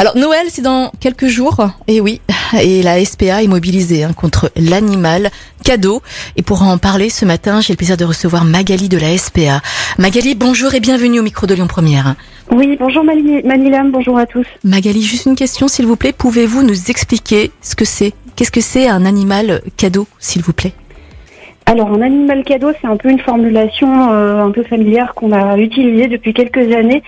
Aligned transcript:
Alors 0.00 0.16
Noël, 0.16 0.46
c'est 0.48 0.62
dans 0.62 0.90
quelques 0.98 1.26
jours, 1.26 1.60
et 1.86 2.00
oui, 2.00 2.22
et 2.58 2.82
la 2.82 3.04
SPA 3.04 3.42
est 3.42 3.48
mobilisée 3.48 4.02
hein, 4.02 4.14
contre 4.14 4.50
l'animal 4.56 5.30
cadeau. 5.62 6.00
Et 6.36 6.42
pour 6.42 6.62
en 6.62 6.78
parler 6.78 7.10
ce 7.10 7.26
matin, 7.26 7.60
j'ai 7.60 7.74
le 7.74 7.76
plaisir 7.76 7.98
de 7.98 8.06
recevoir 8.06 8.46
Magali 8.46 8.88
de 8.88 8.96
la 8.96 9.14
SPA. 9.18 9.60
Magali, 9.98 10.34
bonjour 10.34 10.74
et 10.74 10.80
bienvenue 10.80 11.20
au 11.20 11.22
micro 11.22 11.46
de 11.46 11.52
Lyon 11.52 11.66
Première. 11.66 12.14
Oui, 12.50 12.78
bonjour 12.80 13.04
Manilam, 13.04 13.90
bonjour 13.90 14.16
à 14.16 14.24
tous. 14.24 14.46
Magali, 14.64 15.02
juste 15.02 15.26
une 15.26 15.36
question 15.36 15.68
s'il 15.68 15.84
vous 15.84 15.96
plaît, 15.96 16.14
pouvez-vous 16.16 16.62
nous 16.62 16.90
expliquer 16.90 17.50
ce 17.60 17.76
que 17.76 17.84
c'est? 17.84 18.14
Qu'est-ce 18.36 18.50
que 18.50 18.62
c'est 18.62 18.88
un 18.88 19.04
animal 19.04 19.60
cadeau, 19.76 20.06
s'il 20.18 20.40
vous 20.40 20.54
plaît? 20.54 20.72
Alors, 21.70 21.92
un 21.92 22.02
animal 22.02 22.42
cadeau, 22.42 22.72
c'est 22.80 22.88
un 22.88 22.96
peu 22.96 23.10
une 23.10 23.20
formulation 23.20 24.10
euh, 24.10 24.42
un 24.42 24.50
peu 24.50 24.64
familière 24.64 25.14
qu'on 25.14 25.30
a 25.30 25.56
utilisée 25.56 26.08
depuis 26.08 26.34
quelques 26.34 26.74
années. 26.74 27.00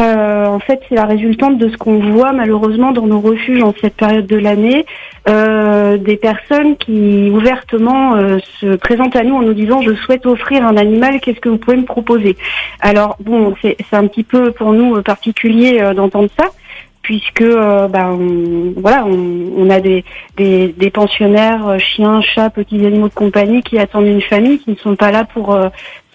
Euh, 0.00 0.46
en 0.46 0.58
fait, 0.58 0.80
c'est 0.88 0.96
la 0.96 1.04
résultante 1.04 1.56
de 1.56 1.68
ce 1.68 1.76
qu'on 1.76 2.00
voit 2.00 2.32
malheureusement 2.32 2.90
dans 2.90 3.06
nos 3.06 3.20
refuges 3.20 3.62
en 3.62 3.72
cette 3.80 3.94
période 3.94 4.26
de 4.26 4.36
l'année, 4.36 4.86
euh, 5.28 5.98
des 5.98 6.16
personnes 6.16 6.76
qui 6.78 7.30
ouvertement 7.32 8.16
se 8.60 8.74
présentent 8.74 9.14
à 9.14 9.22
nous 9.22 9.36
en 9.36 9.42
nous 9.42 9.54
disant 9.54 9.82
je 9.82 9.94
souhaite 9.94 10.26
offrir 10.26 10.66
un 10.66 10.76
animal, 10.76 11.20
qu'est-ce 11.20 11.38
que 11.38 11.48
vous 11.48 11.58
pouvez 11.58 11.76
me 11.76 11.84
proposer? 11.84 12.36
Alors 12.80 13.18
bon, 13.20 13.54
c'est 13.62 13.76
un 13.92 14.08
petit 14.08 14.24
peu 14.24 14.50
pour 14.50 14.72
nous 14.72 15.00
particulier 15.00 15.80
d'entendre 15.94 16.28
ça 16.36 16.46
puisque 17.08 17.40
euh, 17.40 17.88
bah, 17.88 18.10
on, 18.10 18.74
voilà, 18.76 19.06
on, 19.06 19.70
a 19.70 19.80
des, 19.80 20.04
des, 20.36 20.90
pensionnaires, 20.90 21.66
euh, 21.66 21.78
chiens, 21.78 22.20
chats, 22.20 22.50
petits 22.50 22.84
animaux 22.84 23.08
de 23.08 23.14
compagnie 23.14 23.62
qui 23.62 23.78
attendent 23.78 24.04
une 24.04 24.20
famille, 24.20 24.58
qui 24.58 24.72
ne 24.72 24.76
sont 24.76 24.94
pas 24.94 25.10
là 25.10 25.24
pour 25.24 25.54
euh, 25.54 25.70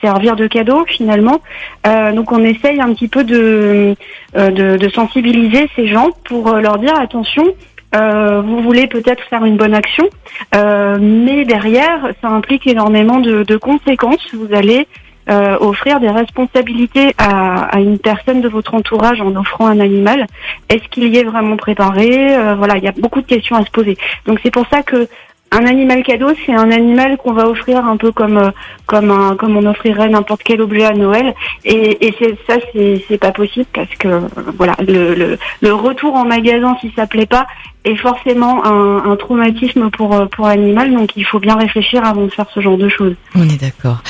servir 0.00 0.34
de 0.34 0.46
cadeau 0.46 0.86
finalement. 0.86 1.42
donc 1.84 2.32
on 2.32 2.42
essaye 2.42 2.80
un 2.80 2.94
petit 2.94 3.08
peu 3.08 3.22
de, 3.22 3.96
de, 4.34 4.88
sensibiliser 4.88 5.68
ces 5.76 5.88
gens 5.88 6.08
pour 6.24 6.54
leur 6.54 6.78
dire 6.78 6.98
attention. 6.98 7.44
vous 7.92 8.62
voulez 8.62 8.86
peut-être 8.86 9.22
faire 9.24 9.44
une 9.44 9.56
bonne 9.56 9.74
action, 9.74 10.08
mais 10.54 11.44
derrière, 11.44 12.12
ça 12.22 12.28
implique 12.28 12.68
énormément 12.68 13.18
de, 13.18 13.42
de 13.42 13.56
conséquences. 13.56 14.24
Vous 14.32 14.54
allez 14.54 14.86
euh, 15.30 15.56
offrir 15.60 16.00
des 16.00 16.10
responsabilités 16.10 17.14
à, 17.18 17.64
à, 17.64 17.80
une 17.80 17.98
personne 17.98 18.40
de 18.40 18.48
votre 18.48 18.74
entourage 18.74 19.20
en 19.20 19.34
offrant 19.36 19.66
un 19.66 19.80
animal. 19.80 20.26
Est-ce 20.68 20.88
qu'il 20.90 21.04
y 21.14 21.18
est 21.18 21.24
vraiment 21.24 21.56
préparé? 21.56 22.36
Euh, 22.36 22.54
Voilà, 22.56 22.76
il 22.76 22.84
y 22.84 22.88
a 22.88 22.92
beaucoup 22.92 23.20
de 23.20 23.26
questions 23.26 23.56
à 23.56 23.64
se 23.64 23.70
poser. 23.70 23.96
Donc 24.26 24.38
c'est 24.42 24.50
pour 24.50 24.66
ça 24.68 24.82
que 24.82 25.08
un 25.50 25.64
animal 25.64 26.02
cadeau, 26.02 26.28
c'est 26.44 26.52
un 26.52 26.70
animal 26.70 27.16
qu'on 27.16 27.32
va 27.32 27.48
offrir 27.48 27.82
un 27.82 27.96
peu 27.96 28.12
comme 28.12 28.36
euh, 28.36 28.50
comme 28.84 29.10
un 29.10 29.34
comme 29.34 29.56
on 29.56 29.64
offrirait 29.64 30.10
n'importe 30.10 30.42
quel 30.44 30.60
objet 30.60 30.84
à 30.84 30.92
Noël. 30.92 31.34
Et, 31.64 32.06
et 32.06 32.14
c'est 32.18 32.36
ça, 32.46 32.58
c'est 32.72 33.02
c'est 33.08 33.16
pas 33.16 33.32
possible 33.32 33.66
parce 33.72 33.94
que 33.98 34.20
voilà 34.58 34.74
le, 34.86 35.14
le, 35.14 35.38
le 35.62 35.72
retour 35.74 36.14
en 36.16 36.26
magasin 36.26 36.76
si 36.82 36.92
ça 36.94 37.06
plaît 37.06 37.24
pas 37.24 37.46
est 37.84 37.96
forcément 37.96 38.62
un, 38.66 39.10
un 39.10 39.16
traumatisme 39.16 39.88
pour 39.90 40.28
pour 40.28 40.48
l'animal. 40.48 40.92
Donc 40.92 41.16
il 41.16 41.24
faut 41.24 41.38
bien 41.40 41.56
réfléchir 41.56 42.04
avant 42.04 42.24
de 42.26 42.30
faire 42.30 42.46
ce 42.54 42.60
genre 42.60 42.76
de 42.76 42.90
choses. 42.90 43.14
On 43.34 43.44
est 43.48 43.60
d'accord. 43.60 44.02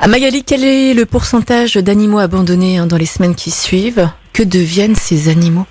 À 0.00 0.08
Magali, 0.08 0.42
quel 0.44 0.64
est 0.64 0.94
le 0.94 1.06
pourcentage 1.06 1.74
d'animaux 1.74 2.18
abandonnés 2.18 2.78
hein, 2.78 2.86
dans 2.86 2.96
les 2.96 3.06
semaines 3.06 3.34
qui 3.34 3.50
suivent? 3.50 4.08
Que 4.32 4.42
deviennent 4.42 4.94
ces 4.94 5.28
animaux? 5.28 5.66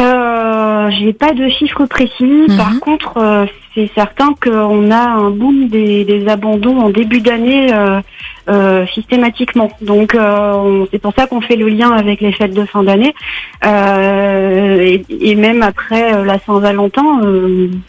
Euh, 0.00 0.90
J'ai 0.98 1.12
pas 1.12 1.32
de 1.32 1.48
chiffres 1.48 1.86
précis. 1.86 2.46
Par 2.56 2.70
mhm. 2.70 2.80
contre, 2.80 3.16
euh, 3.18 3.46
c'est 3.76 3.90
certain 3.94 4.34
qu'on 4.42 4.90
a 4.90 5.02
un 5.02 5.30
boom 5.30 5.68
des, 5.68 6.04
des 6.04 6.26
abandons 6.28 6.80
en 6.80 6.88
début 6.88 7.20
d'année 7.20 7.68
euh, 7.74 8.00
euh, 8.48 8.86
systématiquement. 8.86 9.70
Donc 9.82 10.14
euh, 10.14 10.86
c'est 10.90 10.98
pour 10.98 11.12
ça 11.14 11.26
qu'on 11.26 11.42
fait 11.42 11.56
le 11.56 11.68
lien 11.68 11.90
avec 11.90 12.22
les 12.22 12.32
fêtes 12.32 12.54
de 12.54 12.64
fin 12.64 12.82
d'année 12.82 13.14
et, 13.62 15.04
et, 15.20 15.34
même 15.34 15.62
après 15.62 16.24
la 16.24 16.38
Saint-Valentin, 16.46 17.20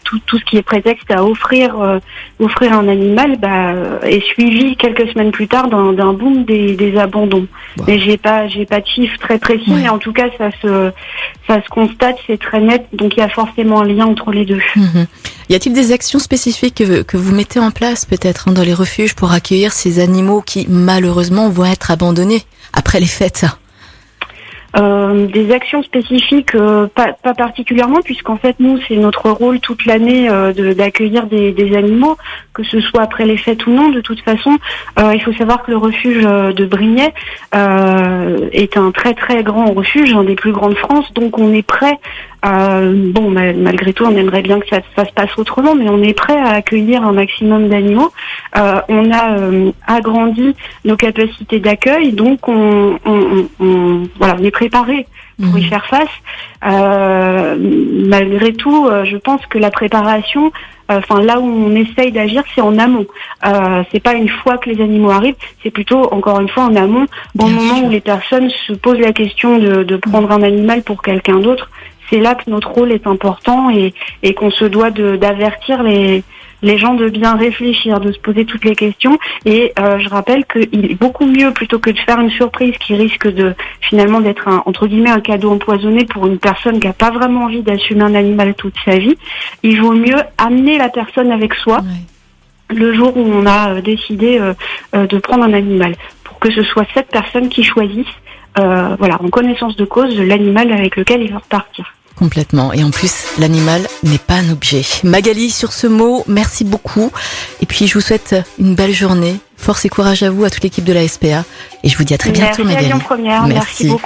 tout, 0.04 0.18
tout 0.26 0.38
ce 0.38 0.44
qui 0.44 0.58
est 0.58 0.62
prétexte 0.62 1.10
à 1.10 1.24
offrir 1.24 1.76
offrir 2.40 2.72
un 2.72 2.88
animal 2.88 3.36
bah, 3.38 3.72
est 4.02 4.22
suivi 4.22 4.76
quelques 4.76 5.08
semaines 5.12 5.30
plus 5.30 5.48
tard 5.48 5.68
d'un 5.68 6.12
boom 6.12 6.44
des, 6.44 6.74
des 6.74 6.98
abandons. 6.98 7.46
Mais 7.86 7.98
j'ai 8.00 8.16
pas 8.16 8.48
j'ai 8.48 8.66
pas 8.66 8.80
de 8.80 8.86
chiffres 8.86 9.18
très 9.18 9.38
précis, 9.38 9.72
mais 9.72 9.88
en 9.88 9.98
tout 9.98 10.12
cas 10.12 10.26
ça 10.36 10.50
se 10.60 10.90
ça 11.46 11.62
se 11.62 11.68
constate, 11.68 12.16
c'est 12.26 12.38
très 12.38 12.60
net. 12.60 12.84
Donc 12.92 13.16
il 13.16 13.20
y 13.20 13.22
a 13.22 13.28
forcément 13.28 13.80
un 13.80 13.86
lien 13.86 14.06
entre 14.06 14.32
les 14.32 14.44
deux. 14.44 14.60
Mhm. 14.76 15.06
Y 15.48 15.54
a-t-il 15.54 15.72
des 15.78 15.92
actions 15.92 16.18
spécifiques 16.18 16.82
que, 17.06 17.16
vous 17.16 17.32
mettez 17.32 17.60
en 17.60 17.70
place 17.70 18.04
peut-être 18.04 18.48
hein, 18.48 18.52
dans 18.52 18.64
les 18.64 18.74
refuges 18.74 19.14
pour 19.14 19.30
accueillir 19.30 19.72
ces 19.72 20.00
animaux 20.00 20.42
qui 20.42 20.66
malheureusement 20.68 21.48
vont 21.50 21.66
être 21.66 21.92
abandonnés 21.92 22.44
après 22.72 22.98
les 22.98 23.06
fêtes? 23.06 23.44
Euh, 24.78 25.26
des 25.26 25.52
actions 25.52 25.82
spécifiques, 25.82 26.54
euh, 26.54 26.86
pas, 26.94 27.12
pas, 27.22 27.34
particulièrement, 27.34 28.00
puisqu'en 28.02 28.36
fait 28.36 28.56
nous 28.60 28.78
c'est 28.86 28.96
notre 28.96 29.30
rôle 29.30 29.60
toute 29.60 29.84
l'année 29.86 30.28
euh, 30.30 30.52
d'accueillir 30.74 31.26
des, 31.26 31.52
des, 31.52 31.76
animaux, 31.76 32.16
que 32.54 32.62
ce 32.62 32.80
soit 32.80 33.02
après 33.02 33.26
les 33.26 33.36
fêtes 33.36 33.66
ou 33.66 33.72
non. 33.72 33.88
De 33.90 34.00
toute 34.00 34.20
façon, 34.20 34.56
euh, 34.98 35.14
il 35.14 35.22
faut 35.22 35.32
savoir 35.32 35.62
que 35.62 35.70
le 35.70 35.76
refuge 35.76 36.22
de 36.22 36.64
Brignais 36.64 37.12
est 37.52 38.76
un 38.76 38.90
très 38.92 39.14
très 39.14 39.42
grand 39.42 39.72
refuge, 39.72 40.14
un 40.14 40.24
des 40.24 40.34
plus 40.34 40.52
grands 40.52 40.70
de 40.70 40.76
France, 40.76 41.12
donc 41.14 41.38
on 41.38 41.52
est 41.52 41.62
prêt 41.62 41.98
euh, 42.46 43.10
bon, 43.12 43.30
malgré 43.30 43.92
tout, 43.92 44.04
on 44.04 44.16
aimerait 44.16 44.42
bien 44.42 44.60
que 44.60 44.68
ça, 44.68 44.80
se 45.04 45.12
passe 45.12 45.36
autrement, 45.38 45.74
mais 45.74 45.88
on 45.88 46.02
est 46.02 46.14
prêt 46.14 46.36
à 46.36 46.50
accueillir 46.50 47.02
un 47.04 47.12
maximum 47.12 47.68
d'animaux. 47.68 48.12
Euh, 48.56 48.80
on 48.88 49.10
a 49.10 49.38
euh, 49.38 49.72
agrandi 49.86 50.54
nos 50.84 50.96
capacités 50.96 51.58
d'accueil, 51.58 52.12
donc 52.12 52.48
on, 52.48 52.98
on, 53.04 53.48
on, 53.60 54.02
voilà, 54.18 54.36
on 54.38 54.44
est 54.44 54.50
préparé 54.68 55.06
pour 55.40 55.58
y 55.58 55.62
mhm. 55.62 55.68
faire 55.68 55.86
face. 55.86 56.08
Euh, 56.66 57.56
malgré 58.06 58.52
tout, 58.52 58.88
je 59.04 59.16
pense 59.16 59.44
que 59.46 59.58
la 59.58 59.70
préparation, 59.70 60.52
enfin 60.88 61.22
là 61.22 61.38
où 61.38 61.44
on 61.44 61.74
essaye 61.74 62.12
d'agir, 62.12 62.42
c'est 62.54 62.60
en 62.60 62.78
amont. 62.78 63.06
Euh, 63.46 63.82
c'est 63.92 64.02
pas 64.02 64.14
une 64.14 64.28
fois 64.28 64.58
que 64.58 64.70
les 64.70 64.82
animaux 64.82 65.10
arrivent, 65.10 65.36
c'est 65.62 65.70
plutôt 65.70 66.12
encore 66.12 66.40
une 66.40 66.48
fois 66.48 66.64
en 66.64 66.76
amont, 66.76 67.06
au 67.38 67.46
moment 67.46 67.80
où 67.84 67.90
les 67.90 68.00
personnes 68.00 68.50
se 68.50 68.72
posent 68.72 69.00
la 69.00 69.12
question 69.12 69.58
de, 69.58 69.82
de 69.84 69.96
prendre 69.96 70.30
un 70.30 70.42
animal 70.42 70.82
pour 70.82 71.02
quelqu'un 71.02 71.38
d'autre 71.38 71.70
c'est 72.10 72.20
là 72.20 72.34
que 72.34 72.48
notre 72.48 72.70
rôle 72.70 72.92
est 72.92 73.06
important 73.06 73.68
et, 73.68 73.92
et 74.22 74.32
qu'on 74.32 74.50
se 74.50 74.64
doit 74.64 74.90
d'avertir 74.90 75.82
les, 75.82 76.24
les 76.62 76.78
gens 76.78 76.94
de 76.94 77.08
bien 77.08 77.36
réfléchir, 77.36 78.00
de 78.00 78.12
se 78.12 78.18
poser 78.18 78.44
toutes 78.44 78.64
les 78.64 78.74
questions. 78.74 79.18
Et 79.44 79.72
euh, 79.78 79.98
je 79.98 80.08
rappelle 80.08 80.44
qu'il 80.46 80.90
est 80.90 80.94
beaucoup 80.94 81.26
mieux, 81.26 81.52
plutôt 81.52 81.78
que 81.78 81.90
de 81.90 81.98
faire 81.98 82.20
une 82.20 82.30
surprise 82.30 82.74
qui 82.78 82.94
risque 82.94 83.28
de 83.28 83.54
finalement 83.80 84.20
d'être 84.20 84.48
un, 84.48 84.62
entre 84.66 84.86
guillemets 84.86 85.10
un 85.10 85.20
cadeau 85.20 85.50
empoisonné 85.50 86.04
pour 86.04 86.26
une 86.26 86.38
personne 86.38 86.80
qui 86.80 86.86
n'a 86.86 86.92
pas 86.92 87.10
vraiment 87.10 87.44
envie 87.44 87.62
d'assumer 87.62 88.02
un 88.02 88.14
animal 88.14 88.54
toute 88.54 88.74
sa 88.84 88.98
vie, 88.98 89.16
il 89.62 89.80
vaut 89.80 89.94
mieux 89.94 90.18
amener 90.36 90.78
la 90.78 90.88
personne 90.88 91.30
avec 91.30 91.54
soi. 91.54 91.80
le 92.70 92.92
jour 92.92 93.16
où 93.16 93.22
on 93.22 93.46
a 93.46 93.70
euh, 93.70 93.80
décidé 93.80 94.38
euh, 94.38 95.06
de 95.06 95.18
prendre 95.18 95.44
un 95.44 95.54
animal, 95.54 95.94
pour 96.24 96.38
que 96.38 96.50
ce 96.50 96.62
soit 96.62 96.86
cette 96.92 97.08
personne 97.08 97.48
qui 97.48 97.62
choisisse, 97.62 98.06
voilà, 98.56 99.22
en 99.22 99.28
connaissance 99.28 99.76
de 99.76 99.84
cause 99.84 100.18
l'animal 100.18 100.72
avec 100.72 100.96
lequel 100.96 101.22
il 101.22 101.30
va 101.30 101.38
repartir. 101.38 101.94
Complètement. 102.18 102.72
Et 102.72 102.82
en 102.82 102.90
plus, 102.90 103.12
l'animal 103.38 103.86
n'est 104.02 104.18
pas 104.18 104.34
un 104.34 104.50
objet. 104.50 104.82
Magali, 105.04 105.50
sur 105.50 105.72
ce 105.72 105.86
mot, 105.86 106.24
merci 106.26 106.64
beaucoup. 106.64 107.12
Et 107.62 107.66
puis, 107.66 107.86
je 107.86 107.94
vous 107.94 108.00
souhaite 108.00 108.34
une 108.58 108.74
belle 108.74 108.92
journée. 108.92 109.36
Force 109.56 109.84
et 109.84 109.88
courage 109.88 110.22
à 110.22 110.30
vous, 110.30 110.44
à 110.44 110.50
toute 110.50 110.62
l'équipe 110.62 110.84
de 110.84 110.92
la 110.92 111.06
SPA. 111.06 111.44
Et 111.82 111.88
je 111.88 111.96
vous 111.96 112.04
dis 112.04 112.14
à 112.14 112.18
très 112.18 112.30
bientôt, 112.30 112.64
Magali. 112.64 112.92
merci 113.46 113.84
beaucoup. 113.84 113.96